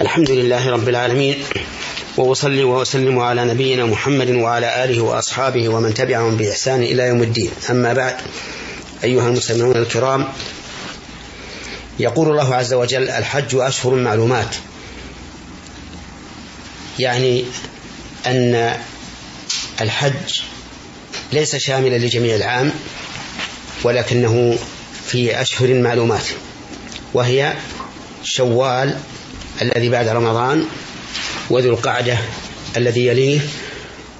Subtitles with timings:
[0.00, 1.44] الحمد لله رب العالمين
[2.16, 7.50] وأصلي وأسلم على نبينا محمد وعلى آله وأصحابه ومن تبعهم بإحسان إلى يوم الدين.
[7.70, 8.16] أما بعد
[9.04, 10.28] أيها المستمعون الكرام
[11.98, 14.56] يقول الله عز وجل الحج أشهر معلومات.
[16.98, 17.44] يعني
[18.26, 18.76] أن
[19.80, 20.40] الحج
[21.32, 22.72] ليس شاملا لجميع العام
[23.84, 24.58] ولكنه
[25.06, 26.26] في أشهر معلومات
[27.14, 27.54] وهي
[28.24, 28.98] شوال
[29.62, 30.64] الذي بعد رمضان
[31.50, 32.18] وذو القعدة
[32.76, 33.40] الذي يليه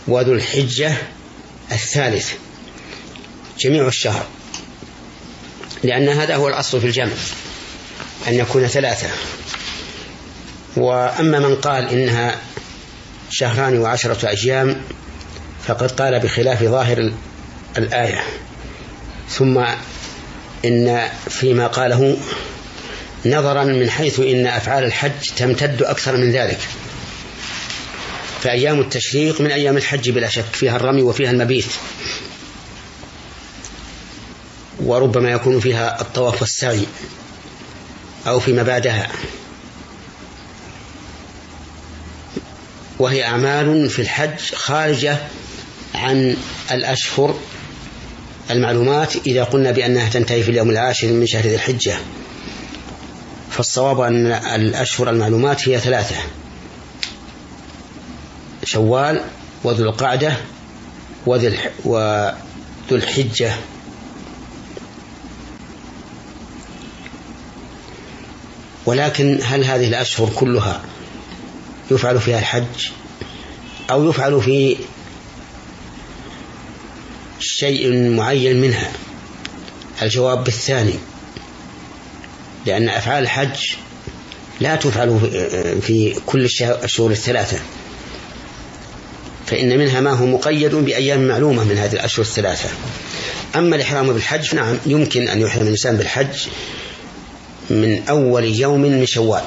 [0.09, 0.97] وذو الحجة
[1.73, 2.33] الثالث.
[3.59, 4.27] جميع الشهر.
[5.85, 7.13] لأن هذا هو الأصل في الجمع
[8.29, 9.09] أن يكون ثلاثة.
[10.77, 12.37] وأما من قال إنها
[13.31, 14.83] شهران وعشرة أيام
[15.67, 17.13] فقد قال بخلاف ظاهر
[17.79, 18.23] الآية.
[19.31, 19.65] ثم
[20.65, 22.17] إن فيما قاله
[23.27, 26.59] نظرا من حيث إن أفعال الحج تمتد أكثر من ذلك.
[28.41, 31.67] فأيام التشريق من أيام الحج بلا شك فيها الرمي وفيها المبيت.
[34.81, 36.87] وربما يكون فيها الطواف والسعي
[38.27, 39.09] أو فيما بعدها.
[42.99, 45.19] وهي أعمال في الحج خارجة
[45.95, 46.37] عن
[46.71, 47.39] الأشهر
[48.51, 51.97] المعلومات إذا قلنا بأنها تنتهي في اليوم العاشر من شهر ذي الحجة.
[53.59, 56.17] فالصواب أن الأشهر المعلومات هي ثلاثة.
[58.65, 59.21] شوال
[59.65, 60.37] وذو القعدة
[61.27, 62.33] وذو
[62.93, 63.53] الحجة.
[68.87, 70.81] ولكن هل هذه الأشهر كلها
[71.91, 72.91] يفعل فيها الحج؟
[73.91, 74.77] أو يفعل في
[77.41, 78.93] شيء معين منها؟
[80.03, 80.95] الجواب بالثاني.
[82.69, 83.75] لأن أفعال الحج
[84.61, 85.21] لا تفعل
[85.83, 86.45] في كل
[86.85, 87.59] الشهور الثلاثة.
[89.47, 92.69] فإن منها ما هو مقيد بأيام معلومة من هذه الأشهر الثلاثة.
[93.57, 96.47] أما الإحرام بالحج نعم يمكن أن يحرم الإنسان بالحج
[97.71, 99.45] من أول يوم من شوال.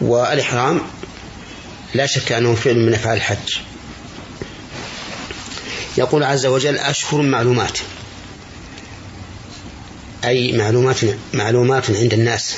[0.00, 0.80] والإحرام
[1.94, 3.56] لا شك أنه فعل من أفعال الحج.
[5.98, 7.78] يقول عز وجل أشهر معلومات.
[10.26, 10.96] أي معلومات
[11.34, 12.56] معلومات عند الناس.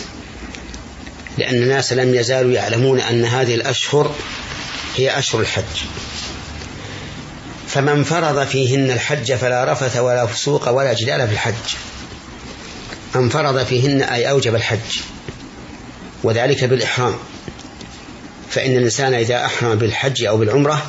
[1.38, 4.14] لأن الناس لم يزالوا يعلمون أن هذه الأشهر
[4.96, 5.64] هي أشهر الحج.
[7.68, 11.74] فمن فرض فيهن الحج فلا رفث ولا فسوق ولا جدال في الحج.
[13.14, 15.00] من فرض فيهن أي أوجب الحج.
[16.22, 17.14] وذلك بالإحرام.
[18.50, 20.86] فإن الإنسان إذا أحرم بالحج أو بالعمرة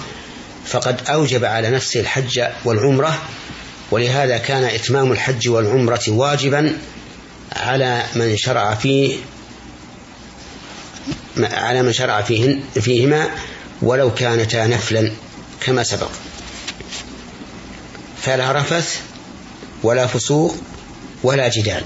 [0.66, 3.22] فقد أوجب على نفسه الحج والعمرة
[3.92, 6.78] ولهذا كان إتمام الحج والعمرة واجبا
[7.56, 9.18] على من شرع فيه
[11.38, 13.30] على من شرع فيهن فيهما
[13.82, 15.12] ولو كانتا نفلا
[15.62, 16.12] كما سبق.
[18.22, 19.00] فلا رفث
[19.84, 20.56] ولا فسوق
[21.24, 21.84] ولا جدال.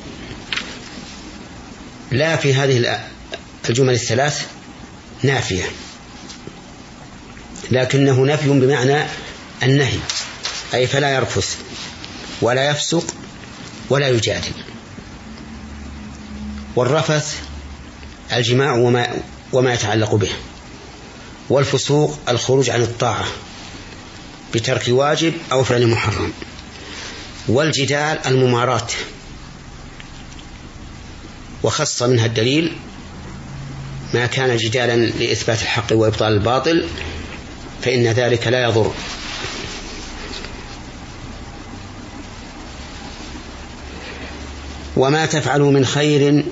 [2.11, 2.99] لا في هذه
[3.69, 4.45] الجمل الثلاث
[5.23, 5.63] نافية.
[7.71, 9.03] لكنه نفي بمعنى
[9.63, 9.99] النهي
[10.73, 11.57] أي فلا يرفث.
[12.43, 13.03] ولا يفسق
[13.89, 14.53] ولا يجادل.
[16.75, 17.39] والرفث
[18.33, 19.07] الجماع وما,
[19.53, 20.31] وما يتعلق به.
[21.49, 23.25] والفسوق الخروج عن الطاعة
[24.53, 26.33] بترك واجب أو فعل محرم.
[27.47, 28.87] والجدال المماراة.
[31.63, 32.77] وخص منها الدليل
[34.13, 36.87] ما كان جدالا لإثبات الحق وإبطال الباطل
[37.81, 38.93] فإن ذلك لا يضر.
[44.97, 46.45] وما تفعلوا من خير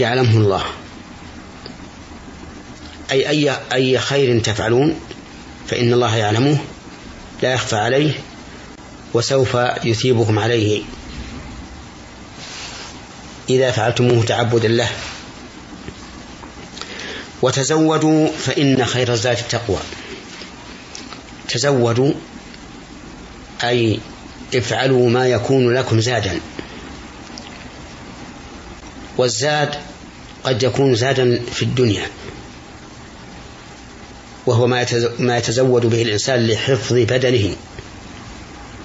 [0.00, 0.64] يعلمه الله.
[3.12, 5.00] أي أي أي خير تفعلون
[5.68, 6.58] فإن الله يعلمه
[7.42, 8.12] لا يخفى عليه
[9.14, 10.82] وسوف يثيبكم عليه.
[13.50, 14.88] إذا فعلتموه تعبدا له.
[17.42, 19.78] وتزودوا فإن خير الزاد التقوى.
[21.48, 22.12] تزودوا
[23.64, 24.00] أي
[24.54, 26.40] افعلوا ما يكون لكم زادا.
[29.16, 29.74] والزاد
[30.44, 32.06] قد يكون زادا في الدنيا
[34.46, 34.66] وهو
[35.18, 37.56] ما يتزود به الإنسان لحفظ بدنه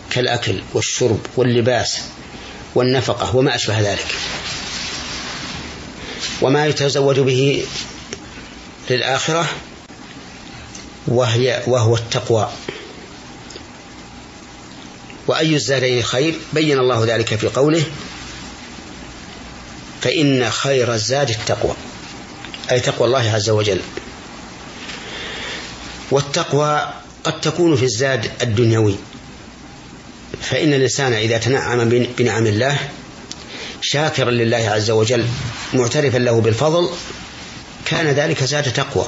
[0.09, 2.01] كالأكل والشرب واللباس
[2.75, 4.15] والنفقة وما أشبه ذلك.
[6.41, 7.65] وما يتزود به
[8.89, 9.49] للآخرة
[11.07, 12.49] وهي وهو التقوى.
[15.27, 17.83] وأي الزادين خير؟ بين الله ذلك في قوله
[20.07, 21.75] فإن خير الزاد التقوى
[22.71, 23.81] أي تقوى الله عز وجل.
[26.11, 26.93] والتقوى
[27.23, 28.95] قد تكون في الزاد الدنيوي.
[30.41, 32.77] فإن الإنسان إذا تنعم بنعم الله
[33.81, 35.25] شاكرا لله عز وجل
[35.73, 36.89] معترفا له بالفضل
[37.85, 39.07] كان ذلك زاد تقوى.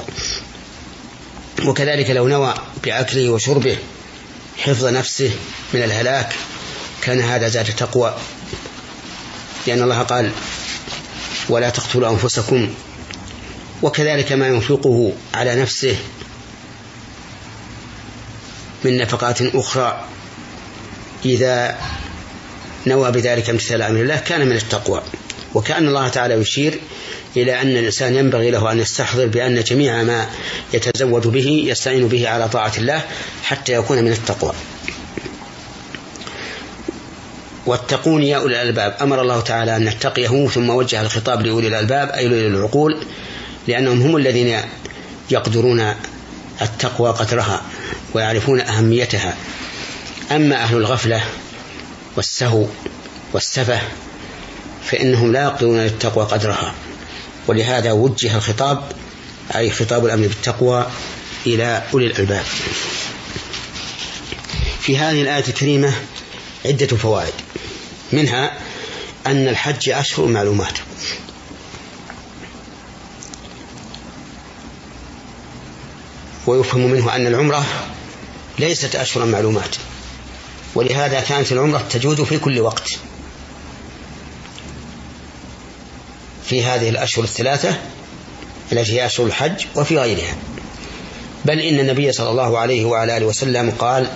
[1.64, 2.54] وكذلك لو نوى
[2.84, 3.78] بأكله وشربه
[4.58, 5.30] حفظ نفسه
[5.74, 6.32] من الهلاك
[7.02, 8.16] كان هذا زاد تقوى.
[9.66, 10.32] لأن الله قال
[11.50, 12.74] ولا تقتلوا أنفسكم.
[13.82, 15.96] وكذلك ما ينفقه على نفسه
[18.84, 20.04] من نفقات أخرى
[21.24, 21.78] إذا
[22.86, 25.02] نوى بذلك امتثال أمر الله كان من التقوى.
[25.54, 26.80] وكأن الله تعالى يشير
[27.36, 30.30] إلى أن الإنسان ينبغي له أن يستحضر بأن جميع ما
[30.74, 33.04] يتزود به يستعين به على طاعة الله
[33.42, 34.52] حتى يكون من التقوى.
[37.70, 38.96] واتقون يا أولي الألباب.
[39.00, 42.96] أمر الله تعالى أن نتقيه ثم وجه الخطاب لأولي الألباب أي لأولي العقول
[43.68, 44.60] لأنهم هم الذين
[45.30, 45.94] يقدرون
[46.62, 47.62] التقوى قدرها
[48.14, 49.36] ويعرفون أهميتها.
[50.32, 51.22] أما أهل الغفلة
[52.16, 52.66] والسهو
[53.32, 53.80] والسفه
[54.84, 56.74] فإنهم لا يقدرون للتقوى قدرها
[57.46, 58.82] ولهذا وجه الخطاب
[59.56, 60.86] أي خطاب الأمر بالتقوى
[61.46, 62.44] إلى أولي الألباب.
[64.80, 65.92] في هذه الآية الكريمة
[66.64, 67.34] عدة فوائد.
[68.12, 68.52] منها
[69.26, 70.78] أن الحج أشهر معلومات.
[76.46, 77.64] ويفهم منه أن العمرة
[78.58, 79.76] ليست أشهر معلومات.
[80.74, 82.98] ولهذا كانت العمرة تجود في كل وقت.
[86.44, 87.78] في هذه الأشهر الثلاثة
[88.72, 90.36] التي هي أشهر الحج وفي غيرها.
[91.44, 94.10] بل إن النبي صلى الله عليه وعلى آله وسلم قال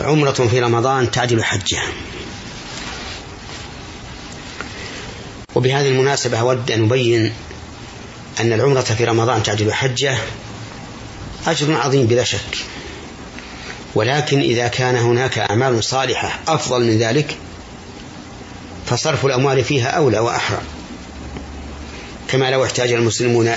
[0.00, 1.78] عمرة في رمضان تعدل حجة
[5.54, 7.32] وبهذه المناسبة أود أن أبين
[8.40, 10.18] أن العمرة في رمضان تعدل حجة
[11.46, 12.58] أجر عظيم بلا شك.
[13.94, 17.36] ولكن إذا كان هناك أعمال صالحة أفضل من ذلك
[18.86, 20.60] فصرف الأموال فيها أولى وأحرى.
[22.28, 23.54] كما لو احتاج المسلمون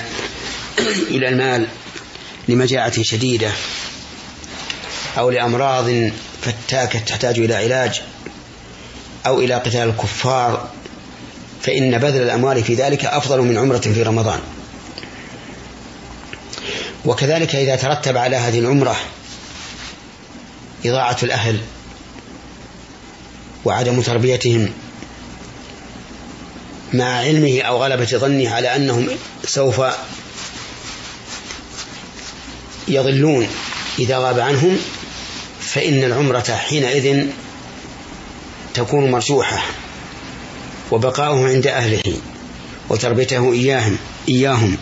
[1.09, 1.67] إلى المال
[2.47, 3.51] لمجاعة شديدة
[5.17, 6.11] أو لأمراض
[6.41, 8.01] فتاكة تحتاج إلى علاج
[9.25, 10.69] أو إلى قتال الكفار
[11.63, 14.39] فإن بذل الأموال في ذلك أفضل من عمرة في رمضان.
[17.06, 18.95] وكذلك إذا ترتب على هذه العمرة
[20.86, 21.60] إضاعة الأهل
[23.65, 24.69] وعدم تربيتهم
[26.94, 29.07] مع علمه أو غلبة ظنه على أنهم
[29.45, 29.81] سوف
[32.88, 33.48] يضلون
[34.00, 34.77] إذا غاب عنهم
[35.60, 37.27] فإن العمرة حينئذ
[38.74, 39.63] تكون مرجوحة.
[40.93, 42.17] وبقاؤه عند أهله
[42.89, 43.97] وتربيته إياهم
[44.29, 44.77] إياهم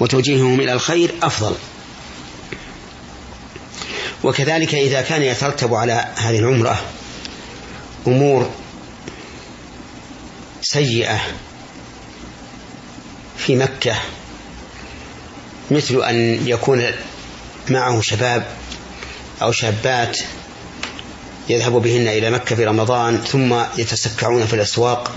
[0.00, 1.54] وتوجيههم إلى الخير أفضل.
[4.24, 6.82] وكذلك إذا كان يترتب على هذه العمرة
[8.06, 8.50] أمور
[10.62, 11.20] سيئة
[13.36, 13.94] في مكة
[15.70, 16.84] مثل أن يكون
[17.68, 18.46] معه شباب
[19.42, 20.18] أو شابات
[21.48, 25.12] يذهب بهن إلى مكة في رمضان ثم يتسكعون في الأسواق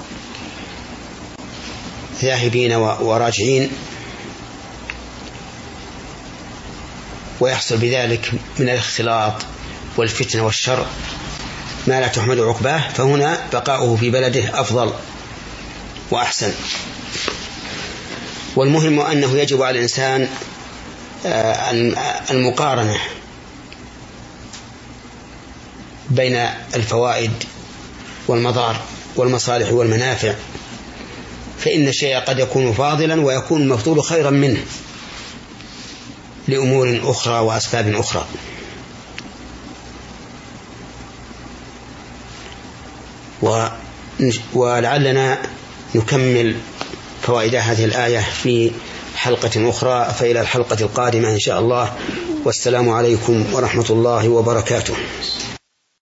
[2.21, 3.71] ذاهبين وراجعين
[7.39, 9.33] ويحصل بذلك من الاختلاط
[9.97, 10.85] والفتنة والشر
[11.87, 14.93] ما لا تحمد عقباه فهنا بقاؤه في بلده أفضل
[16.11, 16.51] وأحسن.
[18.55, 20.27] والمهم أنه يجب على الإنسان
[21.25, 21.71] آه،
[22.31, 22.97] المقارنة
[26.09, 26.35] بين
[26.75, 27.31] الفوائد
[28.27, 28.81] والمضار
[29.15, 30.33] والمصالح والمنافع.
[31.59, 34.59] فإن الشيء قد يكون فاضلا ويكون المفضول خيرا منه
[36.47, 38.25] لأمور أخرى وأسباب أخرى.
[44.53, 45.41] ولعلنا
[45.95, 46.55] نكمل
[47.21, 48.71] فوائد هذه الآية في
[49.15, 51.93] حلقة أخرى فإلى الحلقة القادمة إن شاء الله.
[52.45, 54.93] والسلام عليكم ورحمة الله وبركاته.